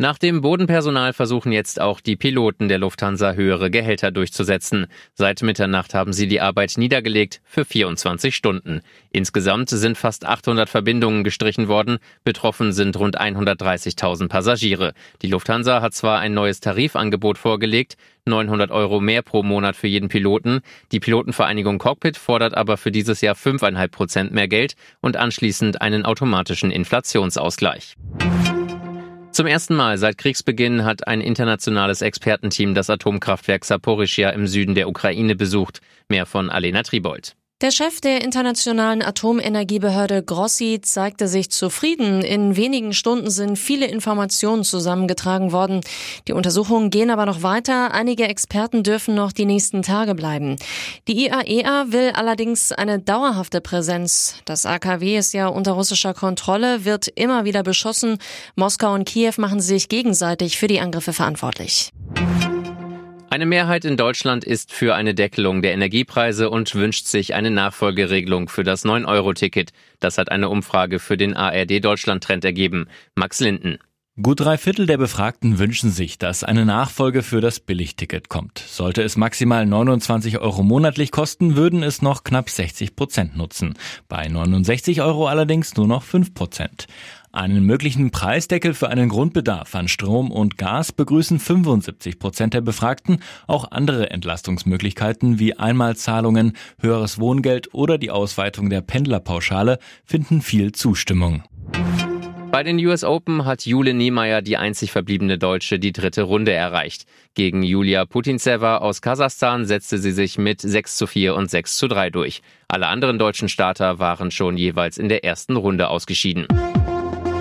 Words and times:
Nach 0.00 0.16
dem 0.16 0.40
Bodenpersonal 0.40 1.12
versuchen 1.12 1.52
jetzt 1.52 1.78
auch 1.78 2.00
die 2.00 2.16
Piloten 2.16 2.68
der 2.68 2.78
Lufthansa 2.78 3.34
höhere 3.34 3.70
Gehälter 3.70 4.10
durchzusetzen. 4.10 4.86
Seit 5.12 5.42
Mitternacht 5.42 5.92
haben 5.92 6.14
sie 6.14 6.26
die 6.26 6.40
Arbeit 6.40 6.78
niedergelegt 6.78 7.42
für 7.44 7.66
24 7.66 8.34
Stunden. 8.34 8.80
Insgesamt 9.10 9.68
sind 9.68 9.98
fast 9.98 10.24
800 10.24 10.70
Verbindungen 10.70 11.22
gestrichen 11.22 11.68
worden. 11.68 11.98
Betroffen 12.24 12.72
sind 12.72 12.98
rund 12.98 13.20
130.000 13.20 14.28
Passagiere. 14.28 14.94
Die 15.20 15.28
Lufthansa 15.28 15.82
hat 15.82 15.92
zwar 15.92 16.20
ein 16.20 16.32
neues 16.32 16.60
Tarifangebot 16.60 17.36
vorgelegt, 17.36 17.98
900 18.24 18.70
Euro 18.70 19.00
mehr 19.00 19.20
pro 19.20 19.42
Monat 19.42 19.76
für 19.76 19.86
jeden 19.86 20.08
Piloten. 20.08 20.60
Die 20.92 21.00
Pilotenvereinigung 21.00 21.76
Cockpit 21.76 22.16
fordert 22.16 22.54
aber 22.54 22.78
für 22.78 22.90
dieses 22.90 23.20
Jahr 23.20 23.34
5,5 23.34 23.88
Prozent 23.88 24.32
mehr 24.32 24.48
Geld 24.48 24.76
und 25.02 25.18
anschließend 25.18 25.82
einen 25.82 26.06
automatischen 26.06 26.70
Inflationsausgleich. 26.70 27.96
Zum 29.40 29.46
ersten 29.46 29.74
Mal 29.74 29.96
seit 29.96 30.18
Kriegsbeginn 30.18 30.84
hat 30.84 31.08
ein 31.08 31.22
internationales 31.22 32.02
Expertenteam 32.02 32.74
das 32.74 32.90
Atomkraftwerk 32.90 33.64
Saporischia 33.64 34.28
im 34.28 34.46
Süden 34.46 34.74
der 34.74 34.86
Ukraine 34.86 35.34
besucht. 35.34 35.80
Mehr 36.10 36.26
von 36.26 36.50
Alena 36.50 36.82
Tribold. 36.82 37.36
Der 37.60 37.70
Chef 37.70 38.00
der 38.00 38.24
Internationalen 38.24 39.02
Atomenergiebehörde 39.02 40.22
Grossi 40.22 40.80
zeigte 40.82 41.28
sich 41.28 41.50
zufrieden. 41.50 42.22
In 42.22 42.56
wenigen 42.56 42.94
Stunden 42.94 43.30
sind 43.30 43.58
viele 43.58 43.84
Informationen 43.86 44.64
zusammengetragen 44.64 45.52
worden. 45.52 45.82
Die 46.26 46.32
Untersuchungen 46.32 46.88
gehen 46.88 47.10
aber 47.10 47.26
noch 47.26 47.42
weiter. 47.42 47.92
Einige 47.92 48.26
Experten 48.26 48.82
dürfen 48.82 49.14
noch 49.14 49.32
die 49.32 49.44
nächsten 49.44 49.82
Tage 49.82 50.14
bleiben. 50.14 50.56
Die 51.06 51.26
IAEA 51.26 51.82
e 51.82 51.92
will 51.92 52.12
allerdings 52.14 52.72
eine 52.72 52.98
dauerhafte 52.98 53.60
Präsenz. 53.60 54.36
Das 54.46 54.64
AKW 54.64 55.18
ist 55.18 55.34
ja 55.34 55.48
unter 55.48 55.72
russischer 55.72 56.14
Kontrolle, 56.14 56.86
wird 56.86 57.08
immer 57.08 57.44
wieder 57.44 57.62
beschossen. 57.62 58.16
Moskau 58.56 58.94
und 58.94 59.04
Kiew 59.04 59.34
machen 59.36 59.60
sich 59.60 59.90
gegenseitig 59.90 60.56
für 60.56 60.66
die 60.66 60.80
Angriffe 60.80 61.12
verantwortlich. 61.12 61.92
Eine 63.32 63.46
Mehrheit 63.46 63.84
in 63.84 63.96
Deutschland 63.96 64.42
ist 64.42 64.72
für 64.72 64.96
eine 64.96 65.14
Deckelung 65.14 65.62
der 65.62 65.72
Energiepreise 65.72 66.50
und 66.50 66.74
wünscht 66.74 67.06
sich 67.06 67.32
eine 67.32 67.52
Nachfolgeregelung 67.52 68.48
für 68.48 68.64
das 68.64 68.84
9-Euro-Ticket. 68.84 69.70
Das 70.00 70.18
hat 70.18 70.32
eine 70.32 70.48
Umfrage 70.48 70.98
für 70.98 71.16
den 71.16 71.36
ARD 71.36 71.84
Deutschland 71.84 72.24
Trend 72.24 72.44
ergeben. 72.44 72.88
Max 73.14 73.38
Linden. 73.38 73.78
Gut 74.22 74.40
drei 74.40 74.58
Viertel 74.58 74.84
der 74.84 74.98
Befragten 74.98 75.58
wünschen 75.58 75.90
sich, 75.90 76.18
dass 76.18 76.44
eine 76.44 76.66
Nachfolge 76.66 77.22
für 77.22 77.40
das 77.40 77.58
Billigticket 77.58 78.28
kommt. 78.28 78.58
Sollte 78.58 79.02
es 79.02 79.16
maximal 79.16 79.64
29 79.64 80.38
Euro 80.38 80.62
monatlich 80.62 81.10
kosten, 81.10 81.56
würden 81.56 81.82
es 81.82 82.02
noch 82.02 82.22
knapp 82.22 82.50
60 82.50 82.96
Prozent 82.96 83.36
nutzen. 83.36 83.74
Bei 84.08 84.28
69 84.28 85.00
Euro 85.00 85.26
allerdings 85.26 85.74
nur 85.76 85.86
noch 85.86 86.02
5 86.02 86.34
Prozent. 86.34 86.86
Einen 87.32 87.64
möglichen 87.64 88.10
Preisdeckel 88.10 88.74
für 88.74 88.88
einen 88.88 89.08
Grundbedarf 89.08 89.74
an 89.74 89.88
Strom 89.88 90.30
und 90.30 90.58
Gas 90.58 90.92
begrüßen 90.92 91.38
75 91.38 92.18
Prozent 92.18 92.52
der 92.52 92.60
Befragten. 92.60 93.22
Auch 93.46 93.70
andere 93.70 94.10
Entlastungsmöglichkeiten 94.10 95.38
wie 95.38 95.56
Einmalzahlungen, 95.56 96.58
höheres 96.78 97.20
Wohngeld 97.20 97.72
oder 97.72 97.96
die 97.96 98.10
Ausweitung 98.10 98.68
der 98.68 98.82
Pendlerpauschale 98.82 99.78
finden 100.04 100.42
viel 100.42 100.72
Zustimmung. 100.72 101.44
Bei 102.52 102.64
den 102.64 102.84
US 102.84 103.04
Open 103.04 103.44
hat 103.44 103.64
Jule 103.64 103.94
Niemeyer, 103.94 104.42
die 104.42 104.56
einzig 104.56 104.90
verbliebene 104.90 105.38
Deutsche, 105.38 105.78
die 105.78 105.92
dritte 105.92 106.22
Runde 106.22 106.52
erreicht. 106.52 107.04
Gegen 107.34 107.62
Julia 107.62 108.04
Putintseva 108.06 108.78
aus 108.78 109.00
Kasachstan 109.00 109.66
setzte 109.66 109.98
sie 109.98 110.10
sich 110.10 110.36
mit 110.36 110.60
6 110.60 110.96
zu 110.96 111.06
4 111.06 111.36
und 111.36 111.48
6 111.48 111.76
zu 111.76 111.86
3 111.86 112.10
durch. 112.10 112.42
Alle 112.66 112.88
anderen 112.88 113.20
deutschen 113.20 113.48
Starter 113.48 114.00
waren 114.00 114.32
schon 114.32 114.56
jeweils 114.56 114.98
in 114.98 115.08
der 115.08 115.24
ersten 115.24 115.54
Runde 115.54 115.88
ausgeschieden. 115.88 116.48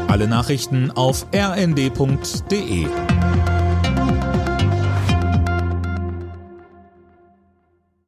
Alle 0.07 0.27
Nachrichten 0.27 0.91
auf 0.91 1.25
rnd.de 1.33 2.85